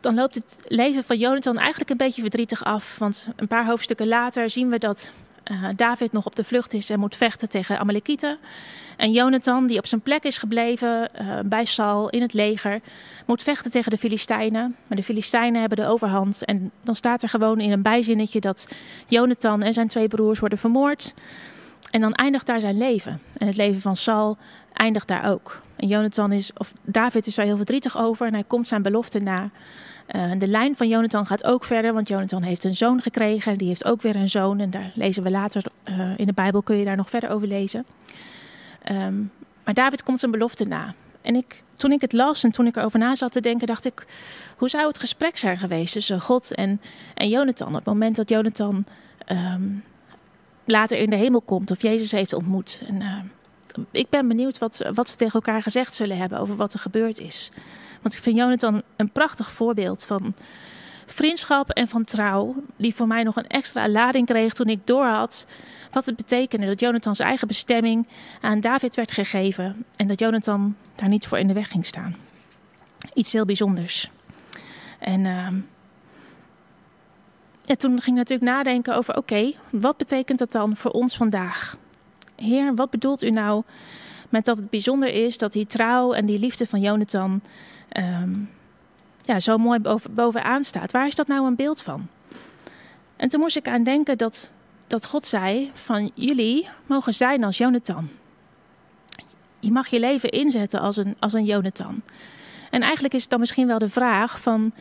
[0.00, 2.98] dan loopt het leven van Jonathan eigenlijk een beetje verdrietig af.
[2.98, 5.12] Want een paar hoofdstukken later zien we dat
[5.44, 8.38] uh, David nog op de vlucht is en moet vechten tegen Amalekieten.
[8.96, 12.80] En Jonathan, die op zijn plek is gebleven uh, bij Saul in het leger,
[13.26, 14.76] moet vechten tegen de Filistijnen.
[14.86, 16.44] Maar de Filistijnen hebben de overhand.
[16.44, 18.68] En dan staat er gewoon in een bijzinnetje dat
[19.06, 21.14] Jonathan en zijn twee broers worden vermoord.
[21.90, 23.20] En dan eindigt daar zijn leven.
[23.36, 24.36] En het leven van Saul
[24.72, 25.66] eindigt daar ook.
[25.78, 29.18] En Jonathan is, of David is daar heel verdrietig over en hij komt zijn belofte
[29.18, 29.50] na.
[30.16, 33.58] Uh, de lijn van Jonathan gaat ook verder, want Jonathan heeft een zoon gekregen.
[33.58, 34.60] Die heeft ook weer een zoon.
[34.60, 37.48] En daar lezen we later uh, in de Bijbel, kun je daar nog verder over
[37.48, 37.86] lezen.
[38.92, 39.30] Um,
[39.64, 40.94] maar David komt zijn belofte na.
[41.22, 43.84] En ik, toen ik het las en toen ik erover na zat te denken, dacht
[43.84, 44.06] ik:
[44.56, 46.80] hoe zou het gesprek zijn geweest tussen God en,
[47.14, 47.68] en Jonathan?
[47.68, 48.84] Op het moment dat Jonathan
[49.32, 49.84] um,
[50.64, 52.82] later in de hemel komt of Jezus heeft ontmoet.
[52.86, 53.14] En, uh,
[53.90, 57.20] ik ben benieuwd wat, wat ze tegen elkaar gezegd zullen hebben over wat er gebeurd
[57.20, 57.50] is.
[58.02, 60.34] Want ik vind Jonathan een prachtig voorbeeld van
[61.06, 65.46] vriendschap en van trouw, die voor mij nog een extra lading kreeg toen ik doorhad
[65.90, 68.06] wat het betekende dat Jonathan zijn eigen bestemming
[68.40, 72.16] aan David werd gegeven en dat Jonathan daar niet voor in de weg ging staan.
[73.14, 74.10] Iets heel bijzonders.
[74.98, 75.48] En uh,
[77.64, 81.76] ja, toen ging ik natuurlijk nadenken over: oké, wat betekent dat dan voor ons vandaag?
[82.40, 83.62] Heer, wat bedoelt u nou
[84.28, 87.42] met dat het bijzonder is dat die trouw en die liefde van Jonathan
[87.96, 88.50] um,
[89.22, 90.92] ja, zo mooi boven, bovenaan staat?
[90.92, 92.08] Waar is dat nou een beeld van?
[93.16, 94.50] En toen moest ik aan denken dat
[94.86, 98.08] dat God zei van jullie mogen zijn als Jonathan.
[99.60, 102.02] Je mag je leven inzetten als een, als een Jonathan.
[102.70, 104.72] En eigenlijk is het dan misschien wel de vraag van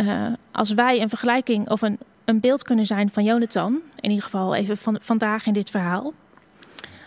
[0.00, 4.24] uh, als wij een vergelijking of een, een beeld kunnen zijn van Jonathan, in ieder
[4.24, 6.12] geval even van, vandaag in dit verhaal,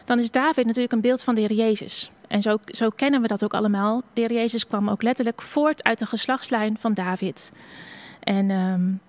[0.05, 2.11] dan is David natuurlijk een beeld van de Heer Jezus.
[2.27, 4.01] En zo, zo kennen we dat ook allemaal.
[4.13, 7.51] De Jezus kwam ook letterlijk voort uit de geslachtslijn van David.
[8.19, 8.99] En um,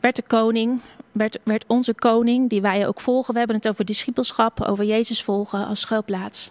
[0.00, 0.80] werd de koning,
[1.12, 3.32] werd, werd onze koning, die wij ook volgen.
[3.32, 6.50] We hebben het over discipelschap, over Jezus volgen als schuilplaats.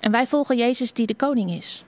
[0.00, 1.84] En wij volgen Jezus die de koning is.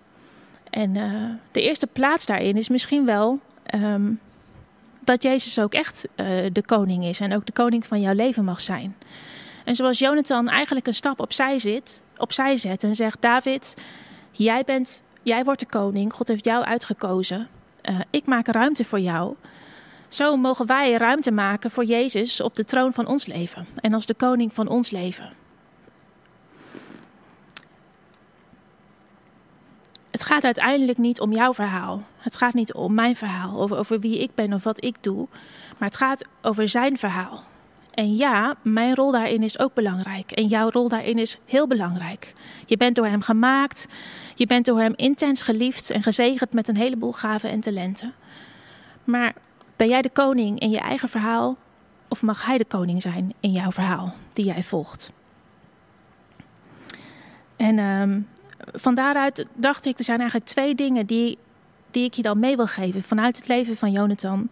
[0.71, 3.39] En uh, de eerste plaats daarin is misschien wel
[3.75, 4.21] um,
[5.01, 8.45] dat Jezus ook echt uh, de koning is en ook de koning van jouw leven
[8.45, 8.97] mag zijn.
[9.65, 13.75] En zoals Jonathan eigenlijk een stap opzij, zit, opzij zet en zegt: David,
[14.33, 17.49] Jij, bent, jij wordt de koning, God heeft jou uitgekozen.
[17.91, 19.35] Uh, ik maak ruimte voor jou.
[20.09, 24.07] Zo mogen wij ruimte maken voor Jezus op de troon van ons leven en als
[24.07, 25.33] de koning van ons leven.
[30.11, 32.03] Het gaat uiteindelijk niet om jouw verhaal.
[32.17, 35.29] Het gaat niet om mijn verhaal, over, over wie ik ben of wat ik doe.
[35.79, 37.43] Maar het gaat over zijn verhaal.
[37.93, 40.31] En ja, mijn rol daarin is ook belangrijk.
[40.31, 42.33] En jouw rol daarin is heel belangrijk.
[42.67, 43.89] Je bent door hem gemaakt.
[44.35, 48.13] Je bent door hem intens geliefd en gezegend met een heleboel gaven en talenten.
[49.05, 49.35] Maar
[49.77, 51.57] ben jij de koning in je eigen verhaal?
[52.09, 55.13] Of mag hij de koning zijn in jouw verhaal die jij volgt?
[57.57, 58.29] En um,
[58.73, 61.39] van daaruit dacht ik, er zijn eigenlijk twee dingen die,
[61.91, 63.03] die ik je dan mee wil geven.
[63.03, 64.51] Vanuit het leven van Jonathan.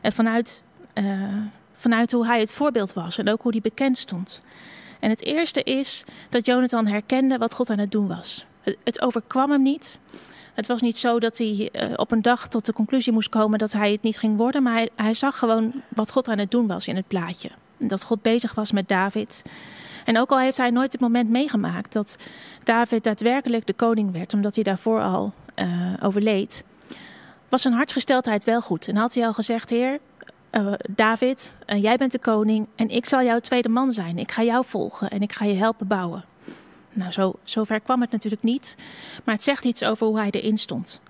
[0.00, 0.62] En vanuit,
[0.94, 1.36] uh,
[1.80, 3.18] vanuit hoe hij het voorbeeld was.
[3.18, 4.42] En ook hoe hij bekend stond.
[5.00, 8.44] En het eerste is dat Jonathan herkende wat God aan het doen was.
[8.84, 10.00] Het, overkwam hem niet.
[10.54, 13.58] Het was niet zo dat hij uh, op een dag tot de conclusie moest komen
[13.58, 14.62] dat hij het niet ging worden.
[14.62, 17.50] Maar hij, hij zag gewoon wat God aan het doen was in het plaatje.
[17.76, 19.42] Dat God bezig was met David.
[20.04, 22.16] En ook al heeft hij nooit het moment meegemaakt dat
[22.64, 26.64] David daadwerkelijk de koning werd, omdat hij daarvoor al uh, overleed,
[27.48, 28.88] was zijn hartgesteldheid wel goed.
[28.88, 29.98] En had hij al gezegd: Heer,
[30.52, 34.18] uh, David, uh, jij bent de koning en ik zal jouw tweede man zijn.
[34.18, 36.24] Ik ga jou volgen en ik ga je helpen bouwen.
[36.92, 38.76] Nou, zo, zover kwam het natuurlijk niet,
[39.24, 41.00] maar het zegt iets over hoe hij erin stond.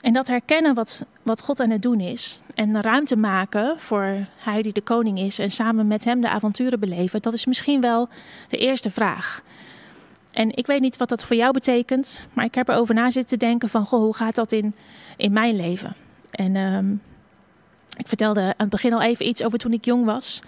[0.00, 2.40] En dat herkennen wat, wat God aan het doen is.
[2.54, 5.38] En ruimte maken voor hij die de koning is.
[5.38, 7.22] En samen met hem de avonturen beleven.
[7.22, 8.08] Dat is misschien wel
[8.48, 9.42] de eerste vraag.
[10.30, 12.22] En ik weet niet wat dat voor jou betekent.
[12.32, 13.86] Maar ik heb erover na zitten denken van...
[13.86, 14.74] Goh, hoe gaat dat in,
[15.16, 15.96] in mijn leven?
[16.30, 17.02] En um,
[17.96, 20.40] ik vertelde aan het begin al even iets over toen ik jong was.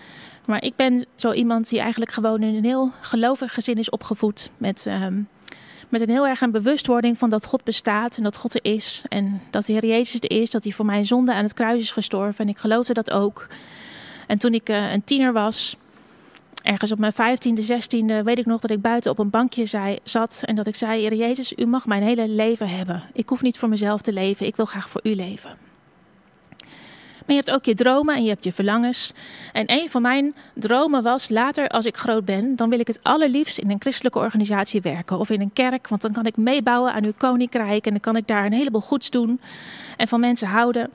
[0.46, 4.50] Maar ik ben zo iemand die eigenlijk gewoon in een heel gelovig gezin is opgevoed.
[4.56, 4.87] Met...
[4.87, 5.28] Um,
[5.88, 9.04] met een heel erg een bewustwording van dat God bestaat en dat God er is.
[9.09, 11.80] En dat de Heer Jezus er is, dat hij voor mijn zonde aan het kruis
[11.80, 12.44] is gestorven.
[12.44, 13.46] En ik geloofde dat ook.
[14.26, 15.76] En toen ik uh, een tiener was,
[16.62, 19.98] ergens op mijn vijftiende, zestiende, weet ik nog dat ik buiten op een bankje zei,
[20.02, 20.42] zat.
[20.44, 23.02] En dat ik zei, Heer Jezus, u mag mijn hele leven hebben.
[23.12, 25.65] Ik hoef niet voor mezelf te leven, ik wil graag voor u leven.
[27.27, 29.12] Maar je hebt ook je dromen en je hebt je verlangens.
[29.53, 33.03] En een van mijn dromen was later, als ik groot ben, dan wil ik het
[33.03, 35.89] allerliefst in een christelijke organisatie werken of in een kerk.
[35.89, 38.81] Want dan kan ik meebouwen aan uw koninkrijk en dan kan ik daar een heleboel
[38.81, 39.41] goeds doen
[39.97, 40.91] en van mensen houden.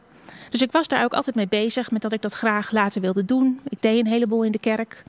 [0.50, 3.26] Dus ik was daar ook altijd mee bezig met dat ik dat graag later wilde
[3.26, 3.60] doen.
[3.70, 5.04] Ik deed een heleboel in de kerk.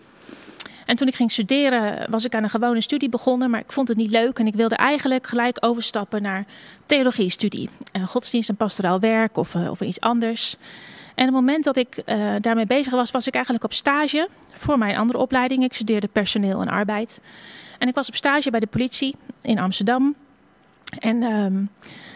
[0.86, 3.88] En toen ik ging studeren, was ik aan een gewone studie begonnen, maar ik vond
[3.88, 6.44] het niet leuk en ik wilde eigenlijk gelijk overstappen naar
[6.86, 7.68] theologie-studie.
[8.06, 10.56] Godsdienst en pastoraal werk of, uh, of iets anders.
[11.14, 14.28] En op het moment dat ik uh, daarmee bezig was, was ik eigenlijk op stage
[14.52, 15.64] voor mijn andere opleiding.
[15.64, 17.20] Ik studeerde personeel en arbeid.
[17.78, 20.14] En ik was op stage bij de politie in Amsterdam.
[20.98, 21.70] En um,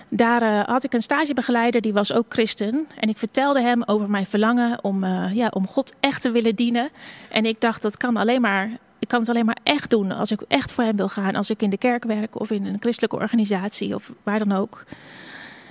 [0.08, 2.86] daar uh, had ik een stagebegeleider, die was ook christen.
[3.00, 6.54] En ik vertelde hem over mijn verlangen om, uh, ja, om God echt te willen
[6.54, 6.88] dienen.
[7.30, 10.30] En ik dacht, dat kan alleen maar, ik kan het alleen maar echt doen als
[10.30, 11.34] ik echt voor hem wil gaan.
[11.34, 14.84] Als ik in de kerk werk of in een christelijke organisatie of waar dan ook.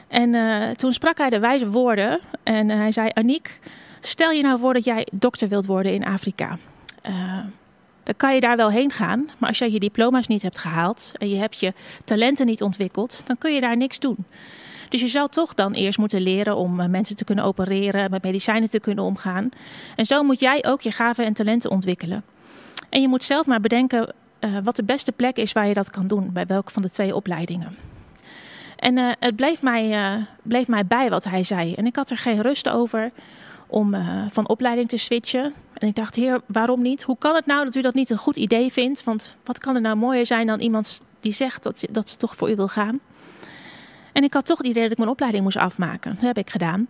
[0.08, 2.20] En uh, toen sprak hij de wijze woorden.
[2.44, 3.60] En uh, hij zei: Aniek,
[4.00, 6.58] stel je nou voor dat jij dokter wilt worden in Afrika.
[7.06, 7.40] Uh,
[8.04, 9.30] dan kan je daar wel heen gaan.
[9.38, 13.24] Maar als je je diploma's niet hebt gehaald en je hebt je talenten niet ontwikkeld,
[13.26, 14.26] dan kun je daar niks doen.
[14.90, 18.70] Dus je zal toch dan eerst moeten leren om mensen te kunnen opereren, met medicijnen
[18.70, 19.50] te kunnen omgaan.
[19.96, 22.24] En zo moet jij ook je gaven en talenten ontwikkelen.
[22.90, 24.14] En je moet zelf maar bedenken
[24.64, 27.16] wat de beste plek is waar je dat kan doen, bij welke van de twee
[27.16, 27.95] opleidingen.
[28.76, 31.74] En uh, het bleef mij, uh, bleef mij bij wat hij zei.
[31.74, 33.12] En ik had er geen rust over
[33.68, 35.54] om uh, van opleiding te switchen.
[35.74, 37.04] En ik dacht, heer, waarom niet?
[37.04, 39.04] Hoe kan het nou dat u dat niet een goed idee vindt?
[39.04, 42.18] Want wat kan er nou mooier zijn dan iemand die zegt dat ze, dat ze
[42.18, 43.00] toch voor u wil gaan?
[44.12, 46.12] En ik had toch het idee dat ik mijn opleiding moest afmaken.
[46.12, 46.88] Dat heb ik gedaan.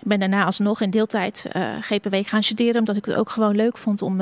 [0.00, 3.78] Ik ben daarna alsnog in deeltijd GPW gaan studeren, omdat ik het ook gewoon leuk
[3.78, 4.20] vond om,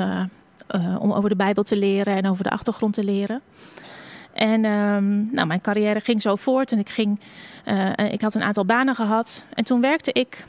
[0.99, 3.41] om over de Bijbel te leren en over de achtergrond te leren.
[4.39, 7.19] En um, nou, mijn carrière ging zo voort en ik, ging,
[7.65, 9.45] uh, ik had een aantal banen gehad.
[9.53, 10.45] En toen werkte ik,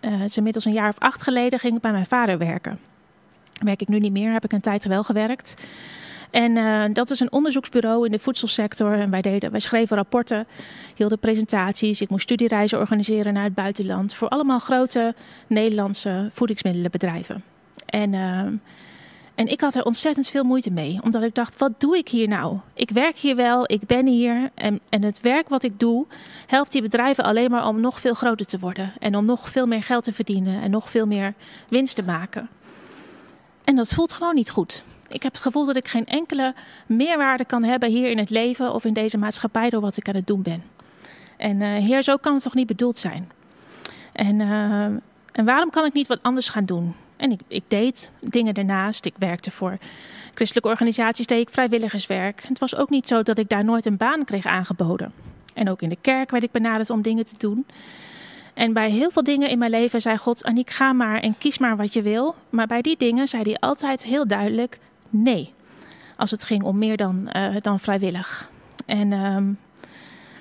[0.00, 2.78] uh, inmiddels een jaar of acht geleden, ging ik bij mijn vader werken.
[3.64, 5.54] Werk ik nu niet meer, heb ik een tijd wel gewerkt.
[6.30, 8.92] En dat is een onderzoeksbureau in de voedselsector.
[8.92, 10.46] En wij, deden, wij schreven rapporten,
[10.94, 12.00] hielden presentaties.
[12.00, 14.14] Ik moest studiereizen organiseren naar het buitenland.
[14.14, 15.14] Voor allemaal grote
[15.46, 17.42] Nederlandse voedingsmiddelenbedrijven.
[17.86, 18.54] En ehm,
[19.34, 22.28] en ik had er ontzettend veel moeite mee, omdat ik dacht: wat doe ik hier
[22.28, 22.58] nou?
[22.74, 24.50] Ik werk hier wel, ik ben hier.
[24.54, 26.06] En, en het werk wat ik doe,
[26.46, 28.92] helpt die bedrijven alleen maar om nog veel groter te worden.
[28.98, 31.34] En om nog veel meer geld te verdienen en nog veel meer
[31.68, 32.48] winst te maken.
[33.64, 34.84] En dat voelt gewoon niet goed.
[35.08, 36.54] ik heb het gevoel dat ik geen enkele
[36.86, 40.14] meerwaarde kan hebben hier in het leven of in deze maatschappij door wat ik aan
[40.14, 40.62] het doen ben.
[41.36, 43.30] En uh, Heer, zo kan het toch niet bedoeld zijn?
[44.12, 44.84] En, uh,
[45.32, 46.94] en waarom kan ik niet wat anders gaan doen?
[47.22, 49.04] En ik, ik deed dingen daarnaast.
[49.04, 49.78] Ik werkte voor
[50.34, 52.42] christelijke organisaties, deed ik vrijwilligerswerk.
[52.48, 55.12] Het was ook niet zo dat ik daar nooit een baan kreeg aangeboden.
[55.54, 57.66] En ook in de kerk werd ik benaderd om dingen te doen.
[58.54, 61.58] En bij heel veel dingen in mijn leven zei God: Aniek, ga maar en kies
[61.58, 62.34] maar wat je wil.
[62.50, 64.78] Maar bij die dingen zei hij altijd heel duidelijk:
[65.10, 65.52] nee.
[66.16, 68.48] Als het ging om meer dan, uh, dan vrijwillig.
[68.86, 69.58] En um,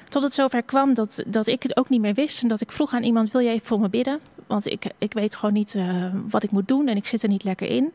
[0.04, 2.42] tot het zover kwam dat, dat ik het ook niet meer wist.
[2.42, 4.20] En dat ik vroeg aan iemand: Wil jij even voor me bidden?
[4.52, 7.30] Want ik, ik weet gewoon niet uh, wat ik moet doen en ik zit er
[7.30, 7.92] niet lekker in.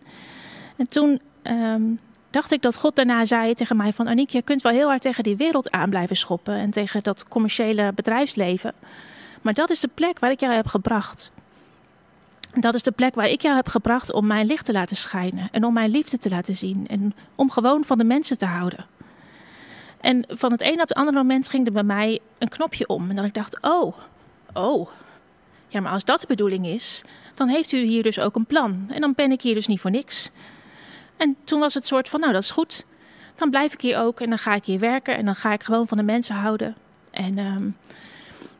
[0.76, 4.62] En toen um, dacht ik dat God daarna zei tegen mij: van Aniek, je kunt
[4.62, 6.54] wel heel hard tegen die wereld aan blijven schoppen.
[6.54, 8.72] En tegen dat commerciële bedrijfsleven.
[9.42, 11.32] Maar dat is de plek waar ik jou heb gebracht.
[12.54, 15.48] Dat is de plek waar ik jou heb gebracht om mijn licht te laten schijnen.
[15.52, 16.86] En om mijn liefde te laten zien.
[16.86, 18.86] En om gewoon van de mensen te houden.
[20.00, 23.10] En van het ene op het andere moment ging er bij mij een knopje om.
[23.10, 23.96] En dat ik dacht: oh,
[24.52, 24.88] oh.
[25.82, 27.02] Maar als dat de bedoeling is,
[27.34, 28.84] dan heeft u hier dus ook een plan.
[28.88, 30.30] En dan ben ik hier dus niet voor niks.
[31.16, 32.86] En toen was het soort van: nou, dat is goed.
[33.36, 35.62] Dan blijf ik hier ook en dan ga ik hier werken en dan ga ik
[35.62, 36.76] gewoon van de mensen houden.
[37.10, 37.76] En um,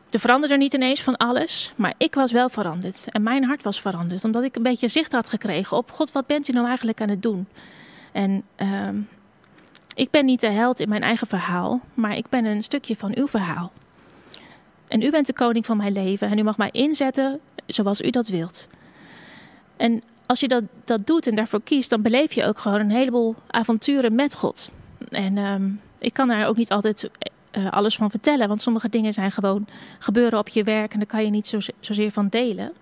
[0.09, 3.07] er veranderde niet ineens van alles, maar ik was wel veranderd.
[3.11, 6.27] En mijn hart was veranderd, omdat ik een beetje zicht had gekregen op: God, wat
[6.27, 7.47] bent u nou eigenlijk aan het doen?
[8.11, 9.07] En um,
[9.93, 13.15] ik ben niet de held in mijn eigen verhaal, maar ik ben een stukje van
[13.15, 13.71] uw verhaal.
[14.87, 18.09] En u bent de koning van mijn leven en u mag mij inzetten zoals u
[18.09, 18.67] dat wilt.
[19.77, 22.91] En als je dat, dat doet en daarvoor kiest, dan beleef je ook gewoon een
[22.91, 24.71] heleboel avonturen met God.
[25.09, 27.09] En um, ik kan daar ook niet altijd
[27.51, 28.47] uh, alles van vertellen.
[28.47, 29.67] Want sommige dingen zijn gewoon
[29.99, 32.73] gebeuren op je werk en daar kan je niet zo, zozeer van delen.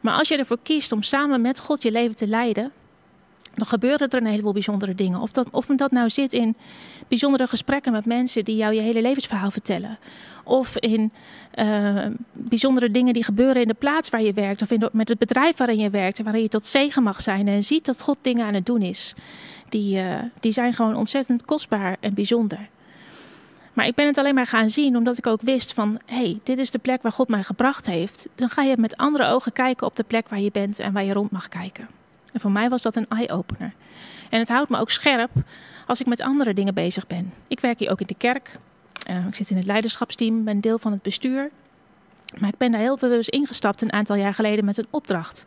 [0.00, 2.72] Maar als je ervoor kiest om samen met God je leven te leiden,
[3.54, 5.20] dan gebeuren er een heleboel bijzondere dingen.
[5.20, 6.56] Of dat, of dat nou zit in
[7.08, 9.98] bijzondere gesprekken met mensen die jou je hele levensverhaal vertellen.
[10.44, 11.12] Of in
[11.54, 14.62] uh, bijzondere dingen die gebeuren in de plaats waar je werkt.
[14.62, 16.22] Of in met het bedrijf waarin je werkt.
[16.22, 19.14] Waarin je tot zegen mag zijn en ziet dat God dingen aan het doen is.
[19.68, 22.68] Die, uh, die zijn gewoon ontzettend kostbaar en bijzonder.
[23.72, 25.98] Maar ik ben het alleen maar gaan zien omdat ik ook wist van...
[26.06, 28.28] hé, hey, dit is de plek waar God mij gebracht heeft.
[28.34, 31.04] Dan ga je met andere ogen kijken op de plek waar je bent en waar
[31.04, 31.88] je rond mag kijken.
[32.32, 33.72] En voor mij was dat een eye-opener.
[34.30, 35.30] En het houdt me ook scherp
[35.86, 37.32] als ik met andere dingen bezig ben.
[37.48, 38.58] Ik werk hier ook in de kerk.
[39.10, 41.50] Uh, ik zit in het leiderschapsteam, ben deel van het bestuur.
[42.38, 45.44] Maar ik ben daar heel bewust ingestapt een aantal jaar geleden met een opdracht.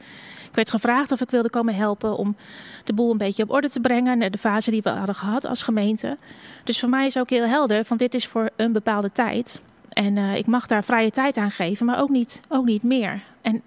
[0.50, 2.36] Ik werd gevraagd of ik wilde komen helpen om
[2.84, 4.18] de boel een beetje op orde te brengen.
[4.18, 6.18] Naar de fase die we hadden gehad als gemeente.
[6.64, 9.62] Dus voor mij is ook heel helder van dit is voor een bepaalde tijd.
[9.90, 13.22] En uh, ik mag daar vrije tijd aan geven, maar ook niet, ook niet meer.
[13.42, 13.62] En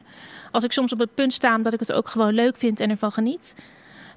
[0.50, 2.90] als ik soms op het punt sta dat ik het ook gewoon leuk vind en
[2.90, 3.54] ervan geniet,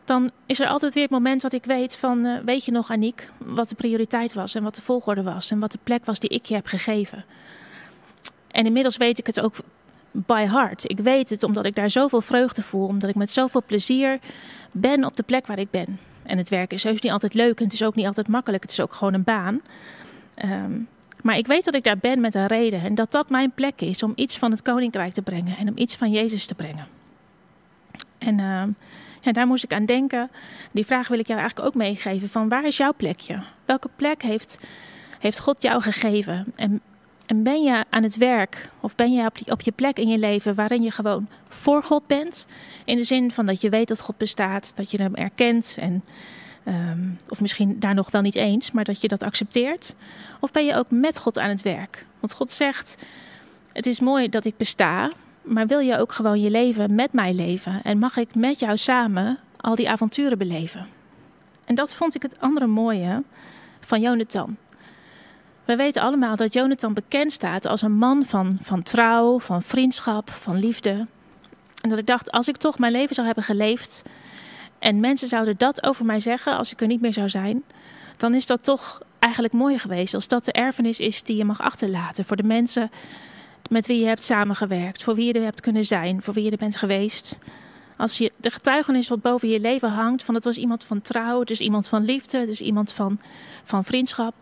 [0.06, 2.92] dan is er altijd weer het moment dat ik weet van, uh, weet je nog
[2.92, 6.20] Aniek, wat de prioriteit was en wat de volgorde was en wat de plek was
[6.20, 7.26] die ik je heb gegeven.
[8.52, 9.56] En inmiddels weet ik het ook
[10.12, 10.90] by heart.
[10.90, 14.20] Ik weet het omdat ik daar zoveel vreugde voel, omdat ik met zoveel plezier
[14.72, 16.00] ben op de plek waar ik ben.
[16.24, 18.64] En het werk is heus niet altijd leuk en het is ook niet altijd makkelijk.
[18.64, 19.62] Het is ook gewoon een baan.
[20.44, 20.88] Um,
[21.22, 23.82] maar ik weet dat ik daar ben met een reden en dat dat mijn plek
[23.82, 26.88] is om iets van het koninkrijk te brengen en om iets van Jezus te brengen.
[28.18, 28.64] En uh,
[29.26, 30.30] ja, daar moest ik aan denken.
[30.72, 33.40] Die vraag wil ik jou eigenlijk ook meegeven: van waar is jouw plekje?
[33.66, 34.60] Welke plek heeft,
[35.20, 36.46] heeft God jou gegeven?
[36.56, 36.82] En,
[37.26, 40.08] en ben je aan het werk of ben je op, die, op je plek in
[40.08, 42.48] je leven waarin je gewoon voor God bent?
[42.86, 46.04] In de zin van dat je weet dat God bestaat, dat je hem erkent en
[46.68, 49.96] Um, of misschien daar nog wel niet eens, maar dat je dat accepteert?
[50.40, 52.06] Of ben je ook met God aan het werk?
[52.20, 52.98] Want God zegt:
[53.74, 55.12] Het is mooi dat ik besta,
[55.46, 57.80] maar wil je ook gewoon je leven met mij leven?
[57.84, 60.88] En mag ik met jou samen al die avonturen beleven?
[61.66, 63.24] En dat vond ik het andere mooie
[63.80, 64.58] van Jonathan.
[65.66, 70.30] We weten allemaal dat Jonathan bekend staat als een man van, van trouw, van vriendschap,
[70.30, 71.08] van liefde.
[71.82, 74.04] En dat ik dacht, als ik toch mijn leven zou hebben geleefd
[74.80, 77.64] en mensen zouden dat over mij zeggen als ik er niet meer zou zijn,
[78.18, 80.14] dan is dat toch eigenlijk mooi geweest.
[80.14, 82.92] Als dat de erfenis is die je mag achterlaten voor de mensen
[83.70, 86.52] met wie je hebt samengewerkt, voor wie je er hebt kunnen zijn, voor wie je
[86.52, 87.40] er bent geweest.
[87.98, 91.42] Als je de getuigenis wat boven je leven hangt, van het was iemand van trouw,
[91.42, 93.20] is iemand van liefde, is iemand van,
[93.64, 94.34] van vriendschap,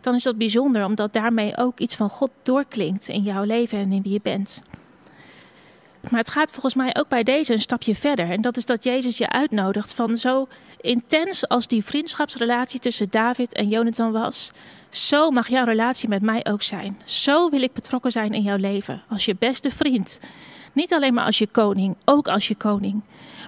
[0.00, 3.92] dan is dat bijzonder, omdat daarmee ook iets van God doorklinkt in jouw leven en
[3.92, 4.62] in wie je bent.
[6.10, 8.30] Maar het gaat volgens mij ook bij deze een stapje verder.
[8.30, 10.48] En dat is dat Jezus je uitnodigt van zo
[10.80, 14.52] intens als die vriendschapsrelatie tussen David en Jonathan was.
[14.96, 17.00] Zo mag jouw relatie met mij ook zijn.
[17.04, 19.02] Zo wil ik betrokken zijn in jouw leven.
[19.08, 20.20] Als je beste vriend.
[20.72, 23.02] Niet alleen maar als je koning, ook als je koning.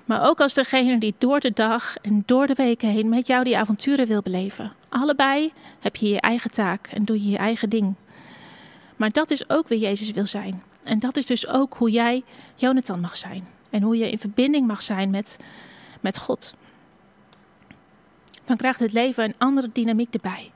[0.05, 3.45] Maar ook als degene die door de dag en door de weken heen met jou
[3.45, 4.73] die avonturen wil beleven.
[4.89, 7.95] Allebei heb je je eigen taak en doe je je eigen ding.
[8.97, 10.63] Maar dat is ook wie Jezus wil zijn.
[10.83, 13.49] En dat is dus ook hoe jij Jonathan mag zijn.
[13.71, 15.39] En hoe je in verbinding mag zijn met,
[16.01, 16.55] met God.
[18.45, 20.51] Dan krijgt het leven een andere dynamiek erbij.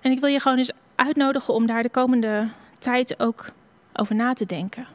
[0.00, 3.50] En ik wil je gewoon eens uitnodigen om daar de komende tijd ook
[3.92, 4.86] over na te denken.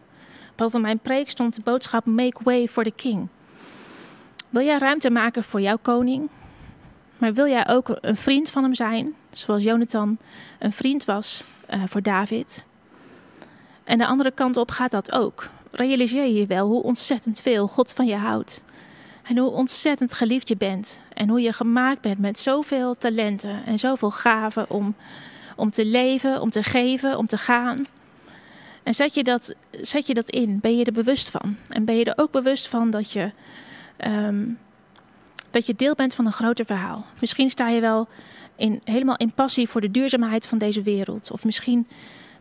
[0.55, 3.27] Boven mijn preek stond de boodschap Make way for the king.
[4.49, 6.29] Wil jij ruimte maken voor jouw koning?
[7.17, 10.17] Maar wil jij ook een vriend van hem zijn, zoals Jonathan
[10.59, 12.63] een vriend was uh, voor David?
[13.83, 15.49] En de andere kant op gaat dat ook.
[15.71, 18.63] Realiseer je wel hoe ontzettend veel God van je houdt.
[19.27, 21.01] En hoe ontzettend geliefd je bent.
[21.13, 24.95] En hoe je gemaakt bent met zoveel talenten en zoveel gaven om,
[25.55, 27.85] om te leven, om te geven, om te gaan.
[28.83, 30.59] En zet je, dat, zet je dat in?
[30.59, 31.57] Ben je er bewust van?
[31.69, 33.31] En ben je er ook bewust van dat je,
[34.07, 34.57] um,
[35.51, 37.05] dat je deel bent van een groter verhaal?
[37.19, 38.07] Misschien sta je wel
[38.55, 41.31] in, helemaal in passie voor de duurzaamheid van deze wereld.
[41.31, 41.87] Of misschien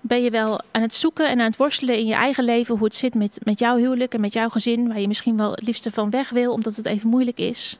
[0.07, 2.85] ben je wel aan het zoeken en aan het worstelen in je eigen leven hoe
[2.85, 5.67] het zit met, met jouw huwelijk en met jouw gezin, waar je misschien wel het
[5.67, 7.77] liefste van weg wil omdat het even moeilijk is.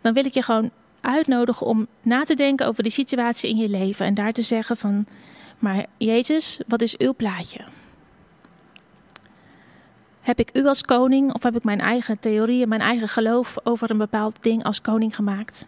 [0.00, 3.68] Dan wil ik je gewoon uitnodigen om na te denken over die situatie in je
[3.68, 5.06] leven en daar te zeggen van,
[5.58, 7.60] maar Jezus, wat is uw plaatje?
[10.20, 13.90] Heb ik u als koning of heb ik mijn eigen theorieën, mijn eigen geloof over
[13.90, 15.66] een bepaald ding als koning gemaakt?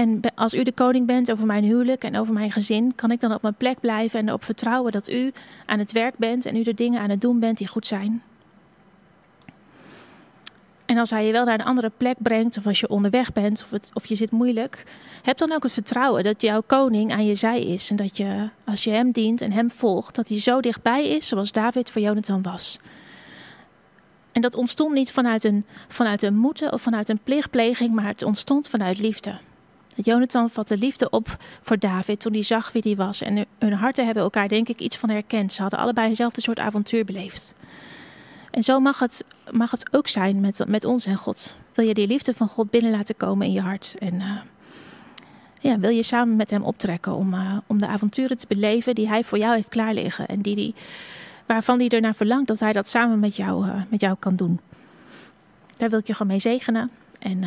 [0.00, 3.20] En als u de koning bent over mijn huwelijk en over mijn gezin, kan ik
[3.20, 5.32] dan op mijn plek blijven en erop vertrouwen dat u
[5.66, 8.22] aan het werk bent en u de dingen aan het doen bent die goed zijn?
[10.86, 13.64] En als hij je wel naar een andere plek brengt, of als je onderweg bent,
[13.70, 14.84] of, of je zit moeilijk,
[15.22, 17.90] heb dan ook het vertrouwen dat jouw koning aan je zij is.
[17.90, 21.28] En dat je, als je hem dient en hem volgt, dat hij zo dichtbij is
[21.28, 22.78] zoals David voor Jonathan was.
[24.32, 28.22] En dat ontstond niet vanuit een, vanuit een moeten of vanuit een plichtpleging, maar het
[28.22, 29.38] ontstond vanuit liefde.
[29.96, 33.22] Jonathan vatte liefde op voor David toen hij zag wie hij was.
[33.22, 35.52] En hun harten hebben elkaar denk ik iets van herkend.
[35.52, 37.54] Ze hadden allebei eenzelfde soort avontuur beleefd.
[38.50, 41.56] En zo mag het, mag het ook zijn met, met ons en God.
[41.74, 43.94] Wil je die liefde van God binnen laten komen in je hart?
[43.98, 44.40] En uh,
[45.60, 49.08] ja, wil je samen met hem optrekken om, uh, om de avonturen te beleven die
[49.08, 50.26] hij voor jou heeft klaarliggen.
[50.26, 50.74] En die, die,
[51.46, 54.60] waarvan hij ernaar verlangt dat hij dat samen met jou, uh, met jou kan doen.
[55.76, 56.90] Daar wil ik je gewoon mee zegenen.
[57.18, 57.44] En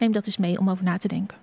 [0.00, 1.36] neem dat eens mee om over na te denken.